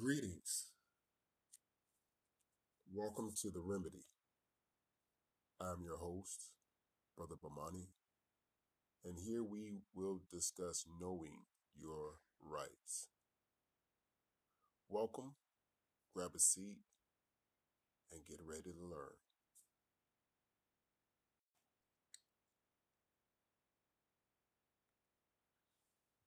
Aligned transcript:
Greetings. 0.00 0.66
Welcome 2.94 3.32
to 3.42 3.50
The 3.50 3.58
Remedy. 3.58 4.04
I'm 5.60 5.82
your 5.82 5.96
host, 5.96 6.52
Brother 7.16 7.34
Bamani, 7.34 7.86
and 9.04 9.18
here 9.18 9.42
we 9.42 9.82
will 9.96 10.20
discuss 10.30 10.84
knowing 11.00 11.46
your 11.76 12.20
rights. 12.40 13.08
Welcome, 14.88 15.32
grab 16.14 16.30
a 16.36 16.38
seat, 16.38 16.78
and 18.12 18.20
get 18.24 18.38
ready 18.44 18.70
to 18.70 18.86
learn. 18.88 19.18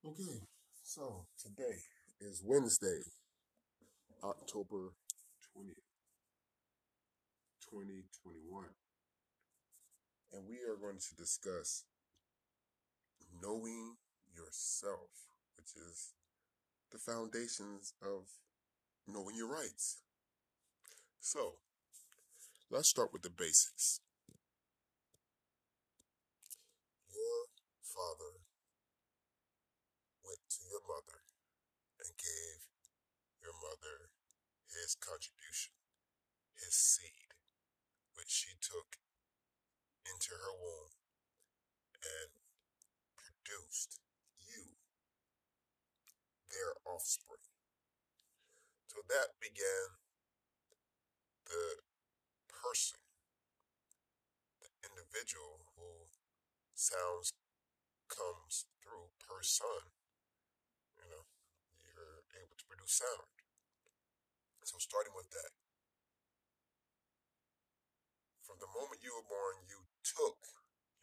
Okay, 0.05 0.41
so 0.83 1.25
today 1.41 1.77
is 2.19 2.43
Wednesday, 2.45 2.99
October 4.23 4.93
20th, 5.57 5.81
2021, 7.71 8.65
and 10.31 10.43
we 10.47 10.57
are 10.61 10.77
going 10.77 10.99
to 10.99 11.15
discuss 11.15 11.85
knowing 13.41 13.95
yourself, 14.35 15.09
which 15.57 15.73
is 15.75 16.13
the 16.91 16.99
foundations 16.99 17.95
of 18.03 18.29
knowing 19.07 19.35
your 19.35 19.49
rights. 19.49 19.97
So, 21.19 21.55
let's 22.69 22.89
start 22.89 23.11
with 23.11 23.23
the 23.23 23.31
basics. 23.31 24.01
Your 27.09 27.49
father 27.81 28.45
went 30.23 30.41
to 30.49 30.61
your 30.69 30.81
mother 30.85 31.25
and 32.05 32.13
gave 32.21 32.60
his 34.71 34.95
contribution, 34.95 35.75
his 36.55 36.73
seed, 36.73 37.35
which 38.15 38.31
she 38.31 38.55
took 38.59 38.99
into 40.07 40.31
her 40.35 40.53
womb 40.55 40.95
and 42.01 42.31
produced 43.15 43.99
you, 44.39 44.75
their 46.49 46.73
offspring. 46.87 47.45
So 48.87 48.99
that 49.07 49.39
began 49.39 49.95
the 51.47 51.79
person, 52.49 52.99
the 54.59 54.71
individual 54.83 55.67
who 55.77 56.11
sounds 56.75 57.31
comes 58.11 58.67
through 58.83 59.15
per 59.23 59.39
son. 59.43 59.95
You 60.99 61.07
know, 61.07 61.23
you're 61.79 62.27
able 62.35 62.57
to 62.59 62.65
produce 62.67 62.99
sound. 62.99 63.30
So 64.71 64.79
starting 64.79 65.11
with 65.11 65.27
that. 65.35 65.51
From 68.39 68.55
the 68.63 68.71
moment 68.71 69.03
you 69.03 69.11
were 69.11 69.27
born, 69.27 69.67
you 69.67 69.83
took 69.99 70.39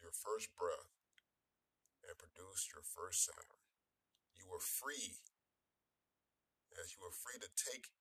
your 0.01 0.09
first 0.09 0.49
breath 0.57 0.89
and 2.01 2.17
produced 2.17 2.73
your 2.73 2.81
first 2.81 3.29
sound. 3.29 3.61
You 4.33 4.49
were 4.49 4.57
free, 4.57 5.21
as 6.81 6.97
you 6.97 7.05
were 7.05 7.13
free 7.13 7.37
to 7.37 7.53
take 7.53 7.93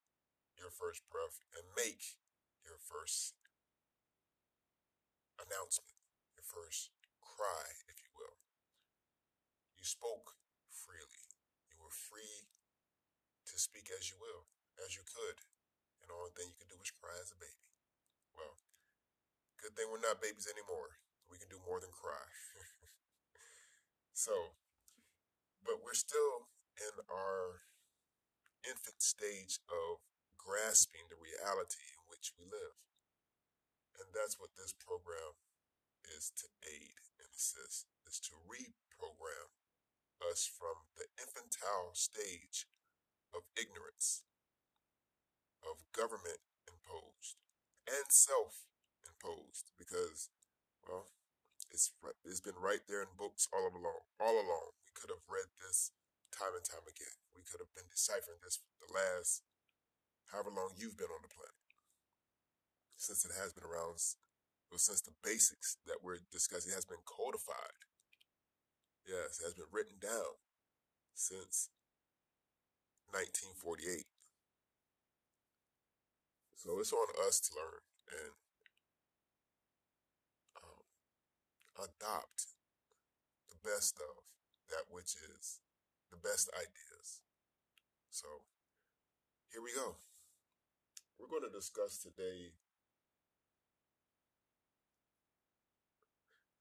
your 0.57 0.73
first 0.73 1.05
breath 1.13 1.45
and 1.53 1.69
make 1.77 2.17
your 2.65 2.81
first 2.81 3.37
announcement, 5.37 6.01
your 6.33 6.49
first 6.49 6.97
cry, 7.21 7.77
if 7.93 8.01
you 8.01 8.09
will. 8.17 8.41
You 9.77 9.85
spoke 9.85 10.33
freely. 10.73 11.29
You 11.69 11.77
were 11.77 11.93
free 11.93 12.49
to 13.53 13.55
speak 13.61 13.93
as 13.93 14.09
you 14.09 14.17
will, 14.17 14.49
as 14.81 14.97
you 14.97 15.05
could. 15.05 15.48
And 16.03 16.09
the 16.11 16.17
only 16.17 16.35
thing 16.35 16.51
you 16.51 16.59
could 16.59 16.71
do 16.71 16.79
was 16.79 16.95
cry 16.95 17.15
as 17.19 17.35
a 17.35 17.39
baby. 17.39 17.67
Well, 18.35 18.55
good 19.59 19.75
thing 19.75 19.91
we're 19.91 20.03
not 20.03 20.23
babies 20.23 20.49
anymore. 20.51 20.99
We 21.29 21.39
can 21.39 21.51
do 21.51 21.61
more 21.67 21.79
than 21.83 21.93
cry. 21.93 22.27
so, 24.15 24.57
but 25.67 25.85
we're 25.85 25.99
still 25.99 26.49
in 26.79 26.95
our 27.11 27.67
infant 28.65 29.03
stage 29.03 29.61
of 29.69 30.01
grasping 30.39 31.05
the 31.13 31.21
reality 31.21 31.85
in 31.93 32.03
which 32.09 32.33
we 32.39 32.49
live. 32.49 32.77
And 34.01 34.09
that's 34.15 34.39
what 34.39 34.55
this 34.55 34.73
program 34.73 35.37
is 36.17 36.31
to 36.41 36.47
aid 36.65 36.97
and 37.21 37.29
assist, 37.35 37.91
is 38.07 38.23
to 38.31 38.39
reprogram 38.47 39.53
us 40.25 40.49
from 40.49 40.89
the 40.97 41.07
infantile 41.21 41.93
stage 41.93 42.67
of 43.35 43.45
ignorance, 43.55 44.25
of 45.65 45.83
government 45.95 46.43
imposed, 46.67 47.39
and 47.87 48.07
self 48.11 48.67
imposed, 49.05 49.71
because, 49.79 50.31
well, 50.85 51.11
it's 51.71 51.93
it's 52.25 52.41
been 52.41 52.59
right 52.59 52.83
there 52.89 53.03
in 53.03 53.19
books 53.19 53.49
all 53.53 53.69
along. 53.69 54.05
All 54.21 54.37
along, 54.39 54.79
we 54.85 54.95
could 54.95 55.11
have 55.11 55.27
read 55.29 55.51
this 55.61 55.91
time 56.33 56.55
and 56.55 56.65
time 56.65 56.87
again. 56.87 57.19
We 57.35 57.45
could 57.45 57.61
have 57.61 57.73
been 57.75 57.91
deciphering 57.91 58.41
this 58.43 58.61
for 58.61 58.71
the 58.83 58.93
last 58.93 59.43
however 60.33 60.53
long 60.53 60.77
you've 60.77 61.01
been 61.01 61.13
on 61.13 61.25
the 61.25 61.33
planet, 61.33 61.69
since 62.97 63.25
it 63.25 63.33
has 63.37 63.53
been 63.53 63.65
around. 63.65 64.01
Well, 64.69 64.77
since 64.77 65.01
the 65.01 65.17
basics 65.25 65.81
that 65.89 66.05
we're 66.05 66.21
discussing 66.29 66.77
has 66.77 66.85
been 66.85 67.01
codified. 67.09 67.89
Yes, 69.09 69.41
it 69.41 69.49
has 69.49 69.57
been 69.57 69.73
written 69.73 69.97
down 69.97 70.37
since 71.17 71.73
1948. 73.09 74.05
So 76.59 76.75
it's 76.81 76.93
on 76.93 77.07
us 77.23 77.39
to 77.39 77.55
learn 77.55 77.87
and 78.19 78.35
um, 80.59 80.83
adopt 81.87 82.51
the 83.47 83.63
best 83.63 83.95
of 84.03 84.27
that 84.75 84.91
which 84.91 85.15
is 85.15 85.63
the 86.11 86.19
best 86.19 86.51
ideas. 86.59 87.23
So 88.11 88.27
here 89.55 89.63
we 89.63 89.71
go. 89.71 90.03
We're 91.15 91.31
going 91.31 91.47
to 91.47 91.55
discuss 91.55 92.03
today 92.03 92.59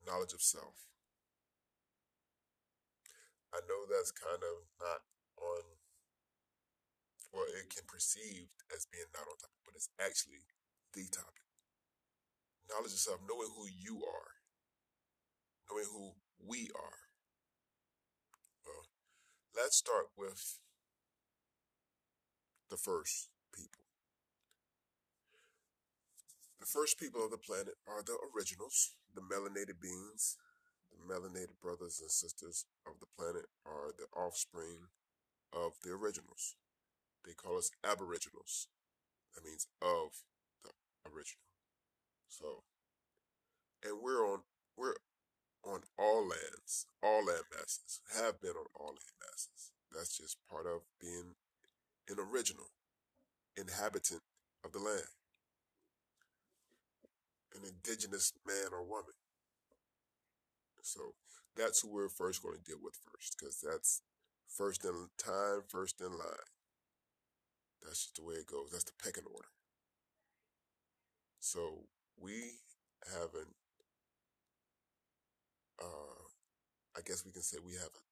knowledge 0.06 0.34
of 0.34 0.42
self. 0.42 0.88
I 3.50 3.66
know 3.66 3.90
that's 3.90 4.14
kind 4.14 4.46
of 4.46 4.70
not 4.78 5.02
on, 5.42 5.77
well, 7.34 7.46
it 7.48 7.70
can 7.70 7.84
perceived 7.88 8.64
as 8.74 8.88
being 8.88 9.10
not 9.14 9.28
on 9.28 9.38
topic, 9.38 9.62
but 9.66 9.76
it's 9.76 9.90
actually 10.00 10.46
the 10.94 11.06
topic. 11.12 11.46
Knowledge 12.70 12.94
of 12.94 13.00
self, 13.00 13.20
knowing 13.24 13.50
who 13.56 13.68
you 13.68 14.04
are, 14.04 14.32
knowing 15.70 15.88
who 15.92 16.20
we 16.40 16.70
are. 16.76 17.08
Well, 18.66 18.88
let's 19.56 19.78
start 19.78 20.12
with 20.18 20.60
the 22.70 22.78
first 22.78 23.30
people. 23.56 23.84
The 26.60 26.66
first 26.66 27.00
people 27.00 27.24
of 27.24 27.32
the 27.32 27.38
planet 27.38 27.76
are 27.88 28.04
the 28.04 28.18
originals, 28.36 28.96
the 29.16 29.22
melanated 29.22 29.80
beings. 29.82 30.36
The 30.92 31.14
melanated 31.14 31.60
brothers 31.62 32.00
and 32.02 32.10
sisters 32.10 32.66
of 32.86 33.00
the 33.00 33.08
planet 33.18 33.46
are 33.66 33.92
the 33.98 34.08
offspring 34.18 34.88
of 35.54 35.74
the 35.84 35.92
originals. 35.92 36.56
They 37.28 37.34
call 37.34 37.58
us 37.58 37.70
aboriginals. 37.84 38.68
That 39.36 39.44
means 39.44 39.68
of 39.82 40.24
the 40.64 40.72
original. 41.06 41.44
So, 42.30 42.64
and 43.84 44.02
we're 44.02 44.26
on 44.26 44.40
we're 44.78 44.96
on 45.66 45.82
all 46.00 46.22
lands, 46.24 46.88
all 47.04 47.26
land 47.26 47.44
masses, 47.52 48.00
have 48.16 48.40
been 48.40 48.56
on 48.56 48.72
all 48.74 48.96
land 48.96 49.18
masses. 49.20 49.72
That's 49.94 50.18
just 50.18 50.38
part 50.50 50.66
of 50.66 50.82
being 51.02 51.36
an 52.08 52.16
original 52.18 52.72
inhabitant 53.58 54.22
of 54.64 54.72
the 54.72 54.80
land 54.80 55.18
an 57.58 57.68
indigenous 57.68 58.34
man 58.46 58.72
or 58.72 58.84
woman. 58.84 59.18
So 60.82 61.14
that's 61.56 61.82
who 61.82 61.94
we're 61.94 62.10
first 62.10 62.42
going 62.42 62.58
to 62.58 62.64
deal 62.64 62.80
with 62.82 62.96
first, 63.12 63.36
because 63.38 63.60
that's 63.60 64.02
first 64.48 64.86
in 64.86 65.10
time, 65.18 65.64
first 65.68 66.00
in 66.00 66.12
line. 66.12 66.48
That's 67.84 68.04
just 68.04 68.16
the 68.16 68.24
way 68.24 68.36
it 68.36 68.48
goes. 68.48 68.70
That's 68.72 68.84
the 68.84 68.94
pecking 69.02 69.26
order. 69.34 69.50
So 71.40 71.86
we 72.20 72.60
have 73.14 73.34
an, 73.36 73.48
uh, 75.82 76.24
I 76.98 77.02
guess 77.06 77.26
we 77.26 77.32
can 77.32 77.42
say 77.42 77.58
we 77.66 77.74
have 77.74 77.94
a 77.96 78.06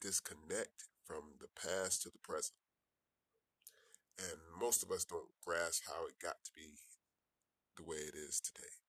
disconnect 0.00 0.84
from 1.04 1.38
the 1.40 1.48
past 1.60 2.02
to 2.02 2.10
the 2.10 2.18
present. 2.18 2.56
And 4.18 4.38
most 4.58 4.82
of 4.82 4.90
us 4.90 5.04
don't 5.04 5.28
grasp 5.44 5.84
how 5.86 6.06
it 6.06 6.18
got 6.22 6.42
to 6.44 6.50
be 6.54 6.80
the 7.76 7.84
way 7.84 7.96
it 7.96 8.14
is 8.14 8.40
today, 8.40 8.80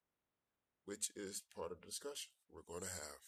which 0.85 1.09
is 1.15 1.44
part 1.56 1.71
of 1.71 1.81
the 1.81 1.88
discussion 1.88 2.31
we're 2.51 2.68
going 2.68 2.83
to 2.83 2.89
have. 2.89 3.21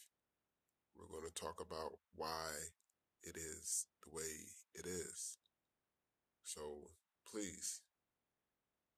We're 0.96 1.12
going 1.12 1.28
to 1.28 1.42
talk 1.42 1.60
about 1.60 2.00
why 2.16 2.52
it 3.24 3.36
is 3.36 3.88
the 4.04 4.16
way 4.16 4.52
it 4.74 4.86
is. 4.86 5.38
So 6.44 6.89
please 7.32 7.82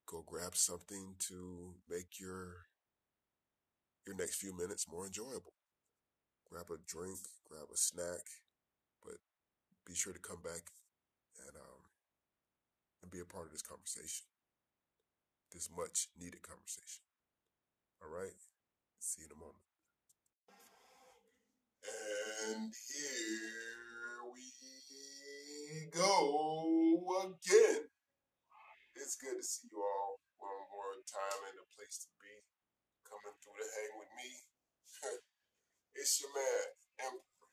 go 0.05 0.23
grab 0.25 0.55
something 0.55 1.15
to 1.19 1.75
make 1.89 2.19
your 2.19 2.67
your 4.05 4.15
next 4.15 4.35
few 4.35 4.55
minutes 4.55 4.87
more 4.91 5.05
enjoyable. 5.05 5.53
Grab 6.49 6.65
a 6.69 6.77
drink, 6.85 7.19
grab 7.47 7.67
a 7.73 7.77
snack, 7.77 8.25
but 9.03 9.15
be 9.85 9.93
sure 9.95 10.13
to 10.13 10.19
come 10.19 10.41
back 10.43 10.71
and 11.47 11.55
um, 11.55 11.81
and 13.01 13.11
be 13.11 13.19
a 13.19 13.25
part 13.25 13.45
of 13.45 13.51
this 13.51 13.61
conversation, 13.61 14.25
this 15.51 15.69
much 15.75 16.07
needed 16.19 16.41
conversation. 16.41 17.03
All 18.01 18.09
right, 18.09 18.35
see 18.99 19.21
you 19.21 19.27
in 19.27 19.37
a 19.37 19.39
moment. 19.39 19.63
And 22.47 22.73
here 22.73 24.31
we 24.33 25.89
go 25.93 27.23
again. 27.23 27.87
It's 29.01 29.17
good 29.17 29.33
to 29.33 29.41
see 29.41 29.65
you 29.73 29.81
all 29.81 30.21
one 30.37 30.61
more 30.69 30.93
time 31.09 31.41
and 31.49 31.57
a 31.57 31.65
place 31.73 32.05
to 32.05 32.09
be. 32.21 32.45
Coming 33.01 33.33
through 33.41 33.57
to 33.57 33.65
hang 33.65 33.97
with 33.97 34.13
me. 34.13 34.29
it's 35.97 36.21
your 36.21 36.29
man, 36.29 36.65
Emperor, 37.09 37.49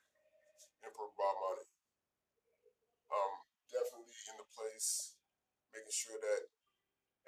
Emperor 0.84 1.08
Bomani. 1.16 1.64
Um, 3.08 3.32
definitely 3.72 4.20
in 4.28 4.36
the 4.36 4.48
place, 4.52 5.16
making 5.72 5.88
sure 5.88 6.20
that 6.20 6.52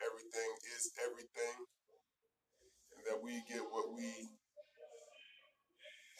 everything 0.04 0.52
is 0.76 0.92
everything 1.00 1.64
and 2.92 3.00
that 3.08 3.24
we 3.24 3.40
get 3.48 3.64
what 3.72 3.88
we 3.96 4.36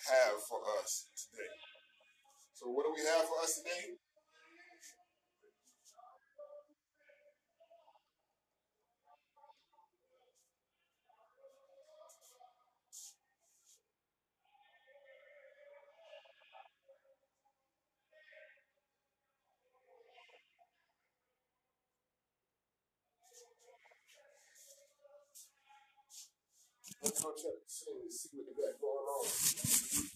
have 0.08 0.40
for 0.48 0.64
us 0.80 1.04
today. 1.20 1.52
So, 2.56 2.72
what 2.72 2.88
do 2.88 2.96
we 2.96 3.04
have 3.04 3.28
for 3.28 3.44
us 3.44 3.60
today? 3.60 4.00
Scene 27.20 28.00
and 28.02 28.12
see 28.12 28.30
what 28.32 28.46
they 28.46 28.62
got 28.62 28.80
going 28.80 29.04
on. 29.04 30.09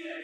Okay. 0.00 0.16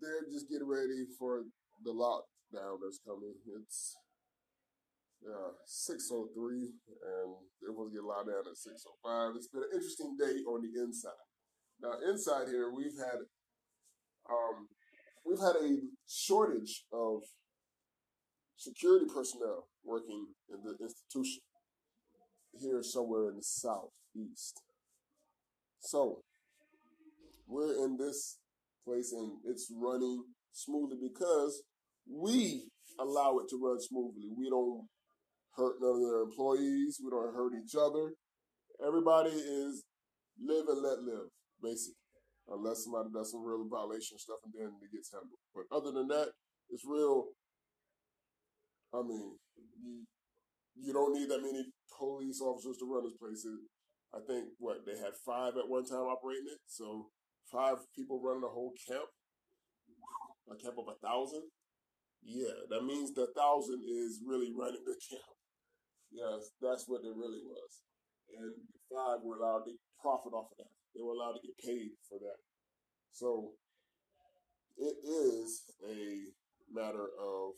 They're 0.00 0.26
just 0.32 0.48
getting 0.50 0.66
ready 0.66 1.06
for 1.18 1.44
the 1.84 1.92
lockdown 1.92 2.82
that's 2.82 2.98
coming. 3.06 3.34
It's 3.62 3.94
uh, 5.22 5.54
6.03 5.68 6.34
and 6.34 6.74
they're 7.60 7.70
supposed 7.70 7.92
to 7.92 7.98
get 7.98 8.02
locked 8.02 8.26
down 8.26 8.42
at 8.42 8.58
6.05. 8.58 9.36
It's 9.36 9.48
been 9.48 9.62
an 9.62 9.70
interesting 9.74 10.16
day 10.18 10.42
on 10.50 10.62
the 10.66 10.82
inside. 10.82 11.22
Now, 11.80 11.94
inside 12.10 12.48
here, 12.48 12.72
we've 12.74 12.98
had 12.98 13.22
um, 14.26 14.66
we've 15.24 15.38
had 15.38 15.54
a 15.54 15.78
shortage 16.08 16.84
of 16.92 17.20
security 18.56 19.06
personnel 19.12 19.68
working 19.84 20.26
in 20.48 20.58
the 20.64 20.74
institution 20.82 21.42
here 22.58 22.82
somewhere 22.82 23.28
in 23.28 23.36
the 23.36 23.42
southeast. 23.42 24.62
So 25.80 26.22
we're 27.46 27.84
in 27.84 27.96
this 27.96 28.38
place 28.84 29.12
and 29.12 29.38
it's 29.44 29.70
running 29.74 30.24
smoothly 30.52 30.96
because 31.00 31.62
we 32.10 32.64
allow 32.98 33.38
it 33.38 33.48
to 33.50 33.60
run 33.62 33.80
smoothly. 33.80 34.30
We 34.36 34.48
don't 34.50 34.88
hurt 35.56 35.76
none 35.80 35.96
of 35.96 36.00
their 36.00 36.22
employees. 36.22 37.00
We 37.02 37.10
don't 37.10 37.34
hurt 37.34 37.52
each 37.62 37.74
other. 37.78 38.12
Everybody 38.84 39.30
is 39.30 39.84
live 40.40 40.64
and 40.68 40.82
let 40.82 40.98
live, 41.00 41.28
basically. 41.62 41.97
Unless 42.48 42.84
somebody 42.84 43.12
does 43.12 43.30
some 43.30 43.44
real 43.44 43.68
violation 43.68 44.16
stuff 44.16 44.40
and 44.44 44.52
then 44.56 44.72
it 44.80 44.92
gets 44.92 45.12
handled. 45.12 45.40
But 45.52 45.68
other 45.68 45.92
than 45.92 46.08
that, 46.08 46.32
it's 46.70 46.84
real. 46.84 47.36
I 48.92 49.04
mean, 49.04 49.36
you, 49.84 50.08
you 50.76 50.92
don't 50.92 51.12
need 51.12 51.28
that 51.28 51.44
many 51.44 51.68
police 51.92 52.40
officers 52.40 52.80
to 52.80 52.88
run 52.88 53.04
this 53.04 53.20
place. 53.20 53.44
I 54.16 54.24
think 54.24 54.56
what 54.56 54.88
they 54.88 54.96
had 54.96 55.12
five 55.26 55.60
at 55.60 55.68
one 55.68 55.84
time 55.84 56.08
operating 56.08 56.48
it, 56.48 56.64
so 56.64 57.12
five 57.52 57.84
people 57.92 58.20
running 58.24 58.44
a 58.44 58.52
whole 58.52 58.72
camp, 58.88 59.12
a 60.48 60.56
camp 60.56 60.80
of 60.80 60.88
a 60.88 60.96
thousand. 61.04 61.44
Yeah, 62.24 62.64
that 62.70 62.84
means 62.84 63.12
the 63.12 63.28
thousand 63.36 63.84
is 63.84 64.24
really 64.24 64.48
running 64.56 64.84
the 64.88 64.96
camp. 64.96 65.36
Yes, 66.10 66.56
that's 66.60 66.88
what 66.88 67.04
it 67.04 67.12
really 67.12 67.44
was. 67.44 67.84
And 68.32 68.52
five 68.88 69.20
were 69.20 69.36
allowed 69.36 69.68
to 69.68 69.76
profit 70.00 70.32
off 70.32 70.48
of 70.52 70.64
that. 70.64 70.77
They 70.98 71.06
were 71.06 71.14
allowed 71.14 71.38
to 71.38 71.46
get 71.46 71.54
paid 71.62 71.94
for 72.10 72.18
that. 72.18 72.42
So 73.14 73.54
it 74.74 74.98
is 75.06 75.62
a 75.86 76.34
matter 76.74 77.06
of 77.14 77.54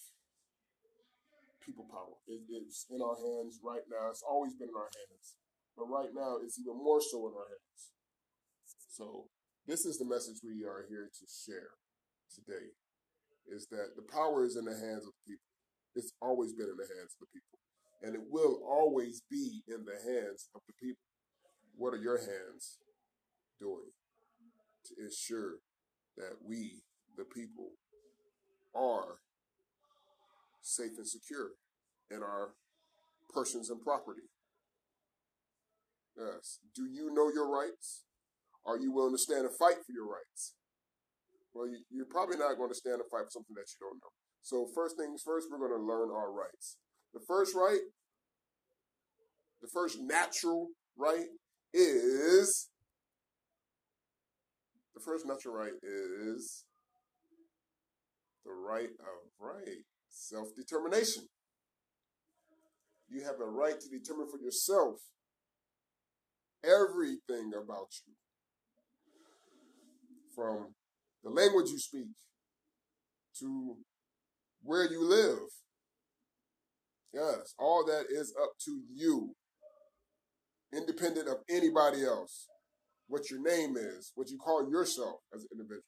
people 1.65 1.89
power. 1.89 2.21
It, 2.29 2.45
it's 2.53 2.85
in 2.93 3.01
our 3.01 3.17
hands 3.17 3.65
right 3.65 3.81
now. 3.89 4.13
It's 4.13 4.21
always 4.21 4.53
been 4.61 4.69
in 4.69 4.77
our 4.77 4.93
hands. 4.93 5.41
But 5.73 5.89
right 5.89 6.13
now, 6.13 6.37
it's 6.45 6.61
even 6.61 6.77
more 6.77 7.01
so 7.01 7.33
in 7.33 7.35
our 7.35 7.49
hands. 7.49 7.81
So 8.93 9.33
this 9.65 9.89
is 9.89 9.97
the 9.97 10.05
message 10.05 10.45
we 10.45 10.61
are 10.69 10.85
here 10.93 11.09
to 11.09 11.25
share 11.25 11.81
today 12.29 12.77
is 13.49 13.73
that 13.73 13.97
the 13.97 14.05
power 14.05 14.45
is 14.45 14.61
in 14.61 14.69
the 14.69 14.77
hands 14.77 15.09
of 15.09 15.17
the 15.17 15.25
people. 15.33 15.49
It's 15.97 16.13
always 16.21 16.53
been 16.53 16.69
in 16.69 16.77
the 16.77 16.93
hands 16.93 17.17
of 17.17 17.25
the 17.25 17.33
people. 17.33 17.57
And 18.05 18.13
it 18.13 18.25
will 18.29 18.61
always 18.69 19.25
be 19.33 19.65
in 19.65 19.89
the 19.89 19.97
hands 19.97 20.53
of 20.53 20.61
the 20.69 20.77
people. 20.77 21.09
What 21.77 21.97
are 21.97 22.05
your 22.05 22.21
hands 22.21 22.77
doing 23.61 23.93
to 24.87 24.95
ensure 25.03 25.61
that 26.17 26.41
we, 26.45 26.83
the 27.17 27.25
people, 27.25 27.71
are 28.75 29.21
safe 30.63 30.97
and 30.97 31.07
secure 31.07 31.51
in 32.11 32.23
our 32.23 32.55
persons 33.33 33.71
and 33.71 33.81
property? 33.81 34.27
Yes. 36.17 36.59
Do 36.75 36.87
you 36.87 37.13
know 37.15 37.31
your 37.33 37.49
rights? 37.49 38.05
Are 38.67 38.79
you 38.79 38.93
willing 38.93 39.15
to 39.15 39.19
stand 39.19 39.47
and 39.47 39.57
fight 39.57 39.77
for 39.87 39.93
your 39.93 40.07
rights? 40.07 40.55
Well, 41.55 41.67
you, 41.67 41.79
you're 41.91 42.11
probably 42.11 42.37
not 42.37 42.57
going 42.57 42.69
to 42.71 42.75
stand 42.75 43.01
and 43.01 43.11
fight 43.11 43.25
for 43.25 43.31
something 43.31 43.57
that 43.57 43.67
you 43.73 43.79
don't 43.81 43.99
know. 43.99 44.13
So, 44.43 44.67
first 44.75 44.97
things 44.97 45.23
first, 45.25 45.49
we're 45.51 45.59
going 45.59 45.79
to 45.79 45.87
learn 45.87 46.11
our 46.11 46.33
rights. 46.33 46.77
The 47.13 47.21
first 47.27 47.55
right, 47.55 47.81
the 49.61 49.69
first 49.73 49.99
natural 50.01 50.69
right 50.97 51.27
is 51.75 52.69
the 55.01 55.11
first 55.11 55.27
natural 55.27 55.55
right 55.55 55.73
is 55.83 56.65
the 58.45 58.53
right 58.53 58.91
of 59.01 59.31
right, 59.39 59.85
self 60.09 60.49
determination. 60.57 61.25
You 63.09 63.25
have 63.25 63.41
a 63.41 63.51
right 63.51 63.79
to 63.81 63.89
determine 63.89 64.29
for 64.31 64.39
yourself 64.39 64.97
everything 66.65 67.53
about 67.55 67.89
you 68.07 68.15
from 70.35 70.75
the 71.25 71.31
language 71.31 71.71
you 71.71 71.79
speak 71.79 72.07
to 73.39 73.77
where 74.63 74.91
you 74.91 75.03
live. 75.03 75.49
Yes, 77.13 77.55
all 77.59 77.85
that 77.87 78.05
is 78.11 78.33
up 78.41 78.51
to 78.65 78.83
you, 78.95 79.35
independent 80.73 81.29
of 81.29 81.39
anybody 81.49 82.05
else. 82.05 82.50
What 83.11 83.29
your 83.29 83.43
name 83.43 83.77
is, 83.77 84.13
what 84.15 84.31
you 84.31 84.39
call 84.39 84.71
yourself 84.71 85.19
as 85.35 85.43
an 85.43 85.49
individual. 85.53 85.83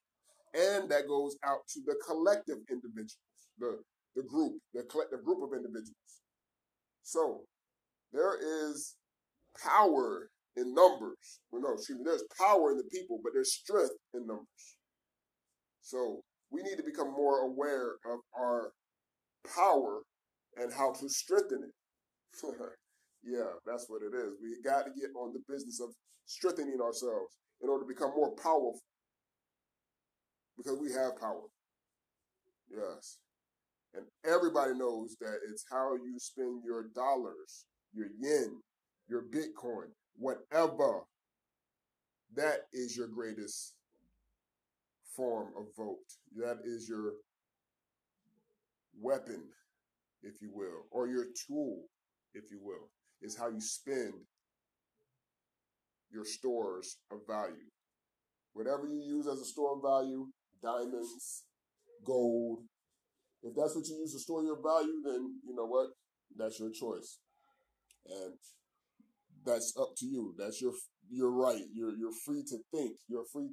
And 0.55 0.91
that 0.91 1.07
goes 1.07 1.37
out 1.47 1.61
to 1.73 1.81
the 1.87 1.95
collective 2.05 2.59
individuals, 2.69 3.17
the, 3.59 3.79
the 4.17 4.25
group, 4.25 4.55
the 4.75 4.83
collective 4.83 5.25
group 5.25 5.39
of 5.41 5.57
individuals. 5.57 6.21
So 7.05 7.43
there 8.13 8.35
is 8.35 8.97
power 9.63 10.31
in 10.57 10.75
numbers. 10.75 11.41
Well, 11.53 11.63
no, 11.63 11.75
excuse 11.75 11.99
me, 11.99 12.05
there's 12.05 12.25
power 12.37 12.73
in 12.73 12.77
the 12.77 12.91
people, 12.91 13.21
but 13.23 13.33
there's 13.33 13.55
strength 13.55 13.95
in 14.15 14.27
numbers. 14.27 14.77
So 15.81 16.23
we 16.51 16.63
need 16.63 16.77
to 16.77 16.83
become 16.83 17.13
more 17.13 17.39
aware 17.47 17.93
of 18.05 18.19
our 18.37 18.73
power 19.57 20.03
and 20.57 20.73
how 20.73 20.93
to 20.93 21.09
strengthen 21.09 21.63
it. 21.63 22.43
yeah, 23.25 23.51
that's 23.67 23.87
what 23.89 24.03
it 24.03 24.15
is. 24.17 24.35
We 24.43 24.61
got 24.63 24.85
to 24.85 24.91
get 24.91 25.11
on 25.17 25.33
the 25.33 25.41
business 25.49 25.81
of 25.81 25.91
strengthening 26.27 26.81
ourselves 26.81 27.39
in 27.63 27.69
order 27.69 27.85
to 27.85 27.89
become 27.89 28.11
more 28.17 28.35
powerful 28.35 28.81
because 30.57 30.79
we 30.81 30.93
have 30.93 31.21
power. 31.21 31.47
Yes. 32.71 33.19
And 33.95 34.05
everybody 34.25 34.75
knows 34.75 35.17
that 35.21 35.39
it's 35.51 35.65
how 35.71 35.95
you 35.95 36.19
spend 36.19 36.63
your 36.65 36.87
dollars, 36.95 37.67
your 37.95 38.09
yen, 38.19 38.61
your 39.09 39.23
Bitcoin, 39.23 39.93
whatever. 40.17 41.03
That 42.35 42.61
is 42.73 42.97
your 42.97 43.09
greatest 43.09 43.75
form 45.15 45.49
of 45.59 45.67
vote. 45.77 45.99
That 46.37 46.59
is 46.65 46.89
your 46.89 47.13
weapon, 48.99 49.45
if 50.23 50.41
you 50.41 50.51
will, 50.53 50.87
or 50.91 51.09
your 51.09 51.27
tool, 51.47 51.83
if 52.33 52.45
you 52.51 52.59
will, 52.63 52.89
is 53.23 53.37
how 53.37 53.49
you 53.49 53.61
spend 53.61 54.13
your 56.11 56.25
stores 56.25 56.99
of 57.11 57.21
value. 57.27 57.71
Whatever 58.53 58.87
you 58.87 59.01
use 59.01 59.27
as 59.27 59.41
a 59.41 59.45
store 59.45 59.77
of 59.77 59.83
value, 59.83 60.27
diamonds, 60.63 61.45
gold, 62.05 62.61
if 63.43 63.55
that's 63.57 63.75
what 63.75 63.87
you 63.89 63.97
use 63.97 64.13
to 64.13 64.19
store 64.19 64.45
your 64.45 64.61
value, 64.63 65.01
then 65.05 65.41
you 65.45 65.55
know 65.55 65.67
what? 65.67 65.89
That's 66.37 66.61
your 66.61 66.71
choice. 66.71 67.19
And 68.09 68.35
that's 69.45 69.75
up 69.79 69.95
to 69.99 70.07
you. 70.07 70.35
That's 70.39 70.61
your 70.61 70.73
your 71.11 71.31
right. 71.31 71.63
You're 71.73 71.97
you're 71.97 72.15
free 72.25 72.45
to 72.49 72.59
think. 72.73 72.97
You're 73.09 73.25
free 73.33 73.51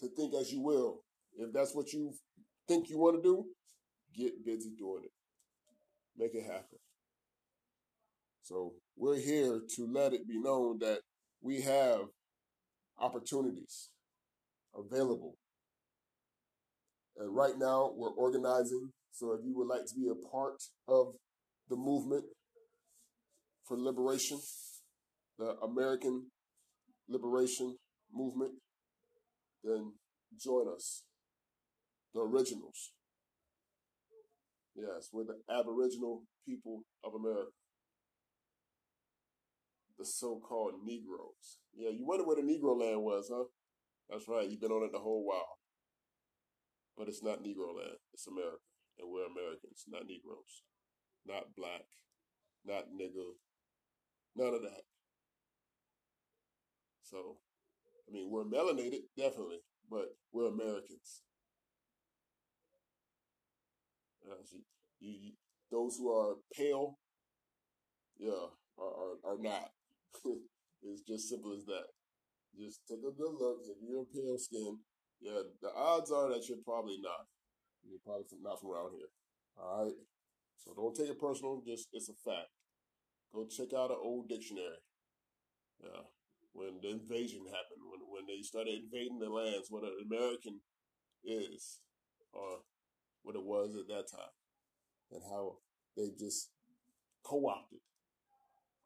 to 0.00 0.08
think 0.16 0.34
as 0.34 0.52
you 0.52 0.60
will. 0.60 1.00
If 1.38 1.52
that's 1.52 1.74
what 1.74 1.92
you 1.92 2.12
think 2.68 2.88
you 2.88 2.98
want 2.98 3.16
to 3.16 3.22
do, 3.22 3.44
get 4.14 4.44
busy 4.44 4.70
doing 4.78 5.04
it. 5.04 5.12
Make 6.16 6.34
it 6.34 6.44
happen. 6.44 6.78
So 8.42 8.74
we're 8.96 9.18
here 9.18 9.60
to 9.76 9.86
let 9.86 10.12
it 10.12 10.26
be 10.26 10.38
known 10.38 10.78
that 10.80 11.00
we 11.42 11.60
have 11.60 12.00
opportunities 12.98 13.90
available. 14.74 15.36
And 17.18 17.34
right 17.34 17.58
now 17.58 17.92
we're 17.94 18.10
organizing. 18.10 18.90
So 19.12 19.32
if 19.32 19.40
you 19.44 19.56
would 19.56 19.68
like 19.68 19.86
to 19.86 19.94
be 19.94 20.08
a 20.08 20.28
part 20.30 20.62
of 20.88 21.14
the 21.68 21.76
movement 21.76 22.24
for 23.66 23.78
liberation, 23.78 24.38
the 25.38 25.56
American 25.62 26.26
liberation 27.08 27.76
movement, 28.12 28.52
then 29.62 29.92
join 30.42 30.66
us. 30.74 31.02
The 32.14 32.20
originals. 32.20 32.92
Yes, 34.74 35.08
we're 35.12 35.24
the 35.24 35.40
Aboriginal 35.52 36.22
people 36.46 36.82
of 37.04 37.12
America. 37.14 37.50
The 39.98 40.04
so 40.04 40.40
called 40.40 40.74
Negroes. 40.84 41.58
Yeah, 41.74 41.90
you 41.90 42.04
wonder 42.04 42.24
where 42.24 42.36
the 42.36 42.42
Negro 42.42 42.78
land 42.78 43.02
was, 43.02 43.30
huh? 43.32 43.44
That's 44.10 44.28
right, 44.28 44.48
you've 44.48 44.60
been 44.60 44.70
on 44.70 44.84
it 44.84 44.92
the 44.92 44.98
whole 44.98 45.24
while. 45.24 45.58
But 46.96 47.08
it's 47.08 47.22
not 47.22 47.42
Negro 47.42 47.74
land, 47.76 47.96
it's 48.12 48.26
America. 48.26 48.62
And 48.98 49.10
we're 49.10 49.26
Americans, 49.26 49.84
not 49.88 50.06
Negroes. 50.06 50.62
Not 51.26 51.56
black, 51.56 51.82
not 52.64 52.84
nigger, 52.94 53.34
none 54.36 54.54
of 54.54 54.62
that. 54.62 54.82
So, 57.02 57.38
I 58.08 58.12
mean, 58.12 58.30
we're 58.30 58.44
melanated, 58.44 59.02
definitely, 59.16 59.58
but 59.90 60.06
we're 60.32 60.46
Americans. 60.46 61.22
Uh, 64.24 64.34
you, 65.00 65.10
you, 65.20 65.32
those 65.72 65.96
who 65.96 66.12
are 66.12 66.36
pale, 66.56 66.98
yeah, 68.18 68.50
are, 68.78 68.84
are, 68.84 69.32
are 69.34 69.38
not. 69.40 69.70
it's 70.82 71.02
just 71.02 71.28
simple 71.28 71.54
as 71.54 71.64
that. 71.66 71.86
Just 72.56 72.80
take 72.88 73.04
a 73.04 73.12
good 73.12 73.36
look. 73.36 73.60
If 73.68 73.76
you're 73.84 74.08
pale 74.08 74.38
skin, 74.38 74.80
yeah, 75.20 75.44
the 75.60 75.72
odds 75.76 76.10
are 76.10 76.28
that 76.32 76.48
you're 76.48 76.64
probably 76.64 76.98
not. 77.00 77.28
You're 77.84 78.02
probably 78.04 78.24
not 78.42 78.60
from 78.60 78.70
around 78.70 78.92
here. 78.96 79.12
All 79.56 79.84
right. 79.84 79.98
So 80.58 80.72
don't 80.74 80.96
take 80.96 81.10
it 81.10 81.20
personal. 81.20 81.62
Just 81.66 81.88
it's 81.92 82.08
a 82.08 82.16
fact. 82.24 82.50
Go 83.32 83.46
check 83.46 83.76
out 83.76 83.90
an 83.90 84.00
old 84.00 84.28
dictionary. 84.28 84.80
Yeah. 85.82 86.08
When 86.52 86.80
the 86.80 86.90
invasion 86.96 87.44
happened, 87.44 87.84
when 87.84 88.00
when 88.08 88.24
they 88.26 88.40
started 88.42 88.80
invading 88.80 89.18
the 89.20 89.28
lands, 89.28 89.68
what 89.68 89.84
an 89.84 90.00
American 90.00 90.60
is, 91.24 91.80
or 92.32 92.64
what 93.22 93.36
it 93.36 93.44
was 93.44 93.76
at 93.76 93.88
that 93.88 94.08
time, 94.08 94.34
and 95.12 95.22
how 95.28 95.58
they 95.96 96.10
just 96.18 96.50
co-opted 97.24 97.80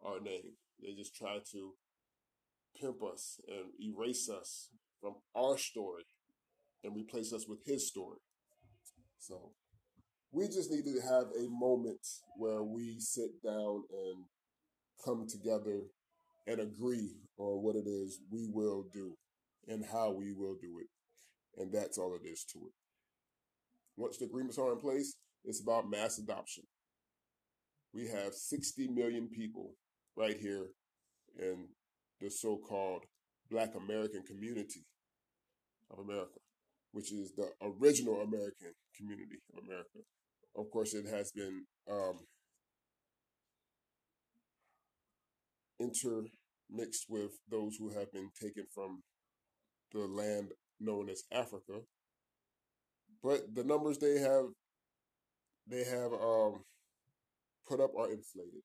our 0.04 0.20
name. 0.20 0.56
They 0.82 0.94
just 0.94 1.14
try 1.14 1.38
to 1.52 1.74
pimp 2.80 3.02
us 3.02 3.40
and 3.48 3.72
erase 3.80 4.28
us 4.28 4.68
from 5.00 5.14
our 5.34 5.58
story 5.58 6.04
and 6.84 6.96
replace 6.96 7.32
us 7.32 7.46
with 7.48 7.58
his 7.64 7.88
story. 7.88 8.18
So 9.18 9.52
we 10.32 10.46
just 10.46 10.70
need 10.70 10.84
to 10.84 11.00
have 11.02 11.26
a 11.38 11.48
moment 11.48 12.06
where 12.36 12.62
we 12.62 12.96
sit 12.98 13.42
down 13.44 13.82
and 13.90 14.24
come 15.04 15.26
together 15.28 15.82
and 16.46 16.60
agree 16.60 17.16
on 17.38 17.62
what 17.62 17.76
it 17.76 17.86
is 17.86 18.20
we 18.30 18.48
will 18.50 18.86
do 18.92 19.16
and 19.68 19.84
how 19.84 20.10
we 20.10 20.32
will 20.32 20.56
do 20.60 20.78
it. 20.80 21.60
And 21.60 21.72
that's 21.72 21.98
all 21.98 22.14
it 22.14 22.26
is 22.26 22.44
to 22.52 22.58
it. 22.58 22.72
Once 23.96 24.18
the 24.18 24.24
agreements 24.26 24.58
are 24.58 24.72
in 24.72 24.78
place, 24.78 25.14
it's 25.44 25.60
about 25.60 25.90
mass 25.90 26.18
adoption. 26.18 26.64
We 27.92 28.06
have 28.08 28.34
60 28.34 28.88
million 28.88 29.28
people 29.28 29.74
right 30.16 30.36
here 30.36 30.66
in 31.38 31.68
the 32.20 32.30
so 32.30 32.58
called 32.58 33.04
Black 33.50 33.70
American 33.74 34.22
community 34.22 34.84
of 35.90 35.98
America, 35.98 36.38
which 36.92 37.12
is 37.12 37.32
the 37.36 37.48
original 37.62 38.20
American 38.20 38.72
community 38.96 39.38
of 39.52 39.64
America. 39.64 40.00
Of 40.56 40.70
course, 40.70 40.94
it 40.94 41.06
has 41.06 41.32
been 41.32 41.64
um, 41.90 42.18
intermixed 45.80 47.06
with 47.08 47.32
those 47.50 47.76
who 47.78 47.90
have 47.90 48.12
been 48.12 48.30
taken 48.40 48.64
from 48.74 49.02
the 49.92 50.00
land 50.00 50.50
known 50.78 51.08
as 51.08 51.22
Africa. 51.32 51.80
But 53.22 53.54
the 53.54 53.64
numbers 53.64 53.98
they 53.98 54.18
have 54.18 54.44
they 55.66 55.84
have 55.84 56.12
um, 56.12 56.64
put 57.68 57.80
up 57.80 57.90
are 57.96 58.10
inflated. 58.10 58.62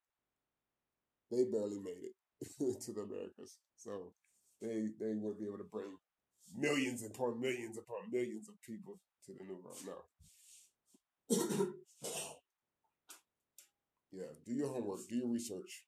They 1.32 1.46
barely 1.46 1.80
made 1.80 2.04
it 2.04 2.16
to 2.86 2.94
the 2.94 3.02
Americas, 3.02 3.58
so 3.76 4.14
they 4.62 4.90
they 5.00 5.14
wouldn't 5.14 5.40
be 5.40 5.46
able 5.46 5.58
to 5.58 5.70
bring 5.72 5.98
millions 6.58 7.04
upon 7.04 7.40
millions 7.40 7.78
upon 7.78 8.12
millions 8.12 8.48
of 8.48 8.56
people 8.62 9.00
to 9.26 9.34
the 9.34 9.44
New 9.44 9.60
World. 9.64 9.78
No. 9.86 10.06
yeah, 14.12 14.32
do 14.46 14.54
your 14.54 14.70
homework, 14.70 15.00
do 15.10 15.16
your 15.16 15.28
research, 15.28 15.84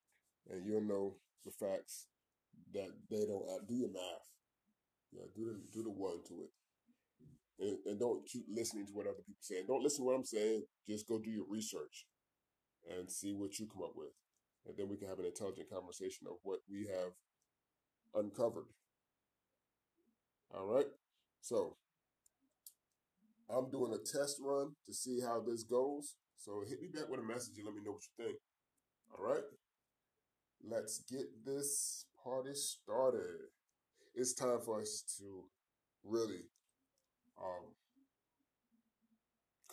and 0.50 0.66
you'll 0.66 0.82
know 0.82 1.16
the 1.46 1.52
facts 1.52 2.08
that 2.74 2.90
they 3.10 3.26
don't 3.26 3.68
do 3.68 3.76
your 3.76 3.92
math. 3.92 4.28
Yeah, 5.12 5.24
do 5.36 5.46
the 5.46 5.60
do 5.74 5.84
the 5.84 5.92
one 5.92 6.24
to 6.28 6.44
it. 6.44 6.52
And, 7.60 7.78
and 7.86 8.00
don't 8.00 8.26
keep 8.28 8.46
listening 8.50 8.86
to 8.86 8.94
what 8.94 9.08
other 9.08 9.24
people 9.26 9.42
say. 9.42 9.64
Don't 9.68 9.82
listen 9.82 10.04
to 10.04 10.06
what 10.06 10.16
I'm 10.16 10.26
saying. 10.26 10.64
Just 10.88 11.08
go 11.08 11.18
do 11.18 11.32
your 11.32 11.46
research 11.50 12.06
and 12.88 13.10
see 13.10 13.34
what 13.34 13.58
you 13.58 13.66
come 13.66 13.84
up 13.84 13.94
with. 13.96 14.14
And 14.68 14.76
then 14.78 14.90
we 14.90 14.98
can 14.98 15.08
have 15.08 15.20
an 15.20 15.26
intelligent 15.26 15.70
conversation 15.70 16.28
of 16.28 16.38
what 16.44 16.60
we 16.70 16.88
have 16.88 17.14
uncovered. 18.14 18.66
All 20.54 20.66
right. 20.66 20.88
So 21.42 21.78
I'm 23.50 23.70
doing 23.70 23.94
a 23.94 23.98
test 23.98 24.38
run 24.42 24.72
to 24.86 24.94
see 24.94 25.22
how 25.22 25.42
this 25.42 25.64
goes. 25.64 26.16
So 26.36 26.64
hit 26.68 26.82
me 26.82 26.90
back 26.94 27.10
with 27.10 27.20
a 27.20 27.24
message 27.24 27.58
and 27.58 27.66
let 27.66 27.76
me 27.76 27.82
know 27.84 27.94
what 27.94 28.04
you 28.04 28.26
think. 28.26 28.38
All 29.18 29.26
right. 29.26 29.44
Let's 30.64 31.00
get 31.00 31.46
this 31.46 32.06
party 32.24 32.54
started. 32.54 33.50
It's 34.14 34.34
time 34.34 34.60
for 34.66 34.82
us 34.82 35.04
to 35.20 35.46
really 36.04 36.42
um, 37.40 37.74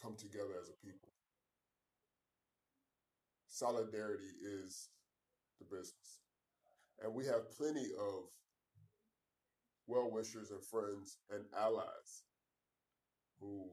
come 0.01 0.15
together 0.17 0.55
as 0.61 0.69
a 0.69 0.87
people. 0.87 1.14
Solidarity 3.55 4.35
is 4.43 4.89
the 5.61 5.65
business. 5.65 6.23
And 7.01 7.15
we 7.15 7.25
have 7.27 7.57
plenty 7.57 7.87
of 7.97 8.25
well 9.87 10.11
wishers 10.11 10.51
and 10.51 10.61
friends 10.61 11.19
and 11.31 11.45
allies 11.57 12.25
who 13.39 13.71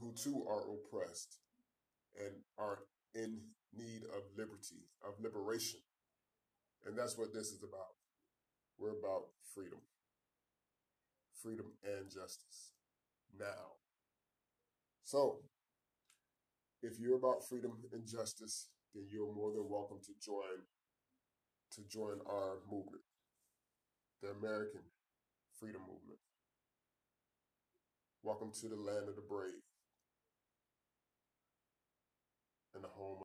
who 0.00 0.12
too 0.20 0.44
are 0.50 0.64
oppressed 0.74 1.38
and 2.18 2.34
are 2.58 2.80
in 3.14 3.38
need 3.72 4.02
of 4.16 4.22
liberty, 4.36 4.82
of 5.06 5.14
liberation. 5.22 5.78
And 6.84 6.98
that's 6.98 7.16
what 7.16 7.32
this 7.32 7.52
is 7.52 7.62
about. 7.62 7.94
We're 8.80 8.98
about 8.98 9.26
freedom, 9.54 9.78
freedom 11.40 11.66
and 11.84 12.10
justice 12.10 12.72
now. 13.38 13.78
So, 15.04 15.42
if 16.82 16.98
you're 16.98 17.16
about 17.16 17.48
freedom 17.48 17.74
and 17.92 18.04
justice, 18.04 18.66
then 18.94 19.04
you're 19.10 19.32
more 19.32 19.52
than 19.52 19.68
welcome 19.68 19.98
to 20.06 20.12
join 20.24 20.64
to 21.72 21.82
join 21.88 22.18
our 22.26 22.58
movement, 22.68 23.02
the 24.22 24.30
American 24.30 24.80
Freedom 25.58 25.80
Movement. 25.82 26.18
Welcome 28.22 28.50
to 28.60 28.68
the 28.68 28.76
land 28.76 29.08
of 29.08 29.14
the 29.14 29.22
brave 29.22 29.62
and 32.74 32.82
the 32.82 32.88
home. 32.88 33.22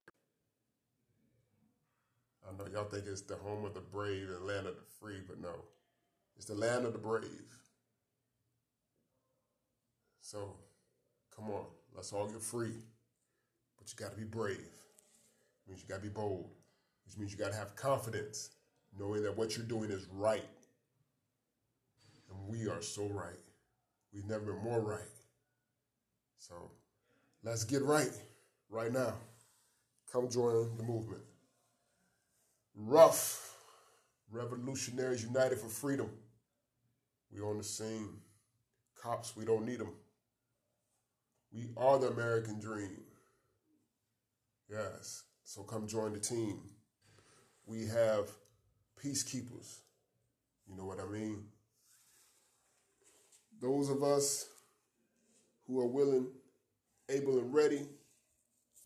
I 2.47 2.55
know 2.55 2.69
y'all 2.71 2.87
think 2.87 3.05
it's 3.07 3.21
the 3.21 3.35
home 3.35 3.65
of 3.65 3.73
the 3.73 3.81
brave 3.81 4.29
and 4.29 4.45
land 4.45 4.67
of 4.67 4.75
the 4.75 4.85
free, 4.99 5.21
but 5.27 5.41
no, 5.41 5.55
it's 6.37 6.45
the 6.45 6.53
land 6.53 6.85
of 6.85 6.93
the 6.93 6.99
brave. 6.99 7.25
So, 10.21 10.53
come 11.35 11.49
on, 11.49 11.65
let's 11.95 12.13
all 12.13 12.27
get 12.27 12.41
free, 12.41 12.75
but 13.77 13.91
you 13.91 13.97
got 13.97 14.11
to 14.11 14.17
be 14.17 14.23
brave. 14.23 14.84
Means 15.75 15.83
you 15.83 15.89
got 15.89 16.01
to 16.01 16.07
be 16.07 16.13
bold 16.13 16.49
which 17.05 17.17
means 17.17 17.31
you 17.31 17.37
got 17.37 17.51
to 17.51 17.57
have 17.57 17.75
confidence, 17.75 18.51
knowing 18.97 19.23
that 19.23 19.37
what 19.37 19.55
you're 19.55 19.65
doing 19.65 19.91
is 19.91 20.07
right. 20.11 20.43
And 22.29 22.47
we 22.47 22.67
are 22.67 22.81
so 22.81 23.07
right. 23.07 23.39
We've 24.13 24.25
never 24.25 24.53
been 24.53 24.63
more 24.63 24.81
right. 24.81 25.01
So 26.39 26.55
let's 27.43 27.63
get 27.63 27.83
right 27.83 28.11
right 28.69 28.91
now. 28.91 29.13
Come 30.11 30.29
join 30.29 30.77
the 30.77 30.83
movement. 30.83 31.21
Rough 32.75 33.55
revolutionaries 34.31 35.23
united 35.23 35.59
for 35.59 35.67
freedom. 35.67 36.09
We 37.31 37.41
on 37.41 37.57
the 37.57 37.63
scene. 37.63 38.09
Cops, 39.01 39.35
we 39.35 39.45
don't 39.45 39.65
need 39.65 39.79
them. 39.79 39.93
We 41.53 41.69
are 41.77 41.99
the 41.99 42.07
American 42.07 42.59
dream. 42.59 43.03
Yes. 44.69 45.23
So 45.45 45.63
come 45.63 45.87
join 45.87 46.11
the 46.11 46.19
team 46.19 46.59
we 47.65 47.87
have 47.87 48.29
peacekeepers. 49.03 49.79
You 50.67 50.77
know 50.77 50.85
what 50.85 50.99
I 50.99 51.05
mean? 51.05 51.43
Those 53.61 53.89
of 53.89 54.03
us 54.03 54.47
who 55.67 55.79
are 55.79 55.87
willing, 55.87 56.27
able, 57.09 57.39
and 57.39 57.53
ready, 57.53 57.87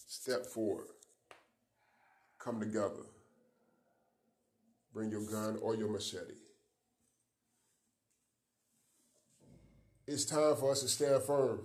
step 0.08 0.46
forward. 0.46 0.88
Come 2.38 2.60
together. 2.60 3.04
Bring 4.94 5.12
your 5.12 5.26
gun 5.26 5.58
or 5.62 5.76
your 5.76 5.90
machete. 5.90 6.34
It's 10.08 10.26
time 10.26 10.56
for 10.56 10.72
us 10.72 10.82
to 10.82 10.88
stand 10.88 11.22
firm 11.24 11.62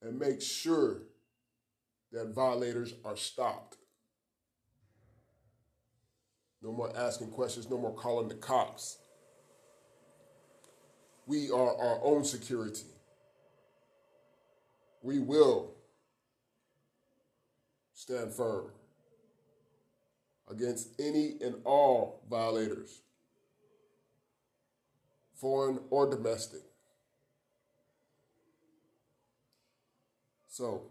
and 0.00 0.18
make 0.18 0.40
sure 0.40 1.02
that 2.12 2.34
violators 2.34 2.94
are 3.04 3.16
stopped. 3.16 3.76
No 6.62 6.72
more 6.72 6.96
asking 6.96 7.30
questions, 7.30 7.68
no 7.70 7.78
more 7.78 7.94
calling 7.94 8.28
the 8.28 8.34
cops. 8.34 8.98
We 11.26 11.50
are 11.50 11.76
our 11.76 12.00
own 12.02 12.24
security. 12.24 12.86
We 15.02 15.18
will 15.18 15.74
stand 17.92 18.32
firm 18.32 18.70
against 20.48 20.88
any 21.00 21.36
and 21.40 21.56
all 21.64 22.22
violators, 22.30 23.00
foreign 25.34 25.80
or 25.90 26.08
domestic. 26.08 26.62
So, 30.48 30.90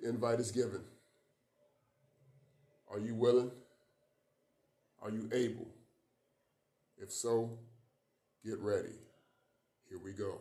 the 0.00 0.08
invite 0.08 0.40
is 0.40 0.50
given. 0.50 0.80
Are 2.90 2.98
you 2.98 3.14
willing? 3.14 3.50
Are 5.02 5.10
you 5.10 5.28
able? 5.32 5.68
If 7.00 7.12
so, 7.12 7.58
get 8.44 8.58
ready. 8.58 8.94
Here 9.88 9.98
we 10.02 10.12
go. 10.12 10.38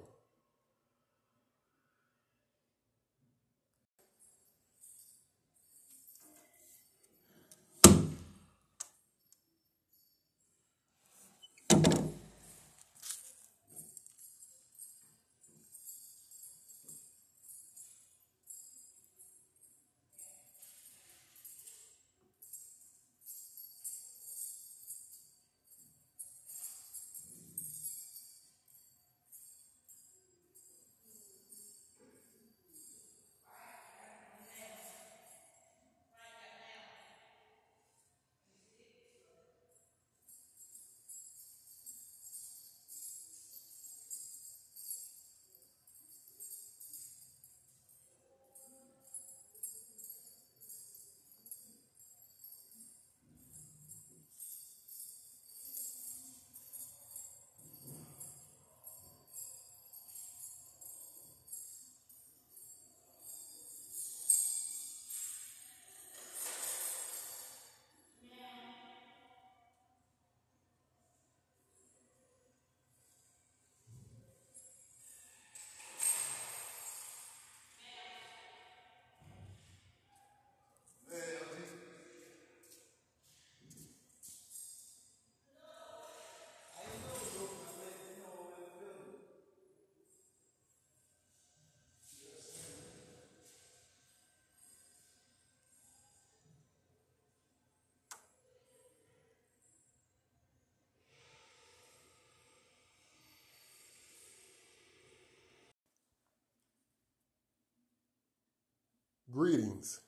Greetings. 109.37 109.99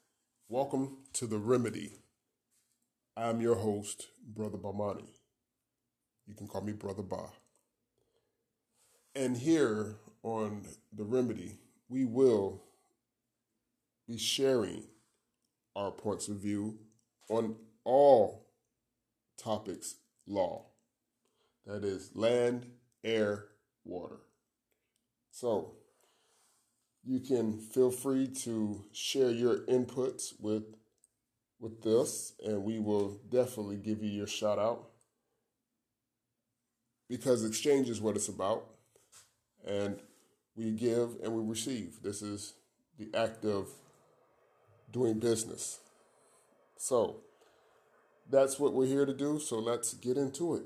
Welcome 0.48 0.98
to 1.13 1.28
The 1.28 1.38
Remedy. 1.38 1.92
I'm 3.15 3.42
your 3.42 3.54
host, 3.54 4.08
Brother 4.26 4.58
Bamani. 4.58 5.06
You 6.26 6.34
can 6.34 6.48
call 6.48 6.62
me 6.62 6.72
Brother 6.74 7.04
Ba. 7.04 7.28
And 9.13 9.38
here 9.38 9.98
on 10.24 10.65
The 10.92 11.04
Remedy, 11.04 11.60
we 11.89 12.06
will 12.06 12.63
be 14.08 14.18
sharing 14.18 14.86
our 15.76 15.92
points 15.92 16.28
of 16.28 16.38
view 16.38 16.80
on 17.30 17.56
all 17.84 18.48
topics 19.38 19.98
law. 20.26 20.65
That 21.68 21.84
is 21.84 22.10
land, 22.15 22.65
air, 23.04 23.46
water. 23.86 24.22
So, 25.30 25.76
you 27.04 27.20
can 27.20 27.58
feel 27.58 27.92
free 27.92 28.28
to 28.28 28.84
share 28.92 29.32
your 29.32 29.60
inputs 29.66 30.34
with 30.40 30.64
with 31.60 31.82
this 31.82 32.34
and 32.46 32.64
we 32.64 32.80
will 32.80 33.20
definitely 33.30 33.76
give 33.76 34.02
you 34.02 34.10
your 34.10 34.28
shout 34.28 34.58
out 34.58 34.90
because 37.10 37.44
exchange 37.44 37.90
is 37.90 38.00
what 38.00 38.16
it's 38.16 38.30
about 38.30 38.66
and 39.66 40.00
we 40.56 40.72
give 40.72 41.16
and 41.22 41.34
we 41.34 41.44
receive 41.44 42.02
this 42.02 42.22
is 42.22 42.54
the 42.98 43.10
act 43.14 43.44
of 43.44 43.68
doing 44.92 45.20
business 45.20 45.80
so 46.78 47.18
that's 48.30 48.60
what 48.60 48.74
we're 48.74 48.86
here 48.86 49.06
to 49.06 49.14
do. 49.14 49.40
So 49.40 49.60
let's 49.60 49.94
get 49.96 50.18
into 50.18 50.56
it. 50.56 50.64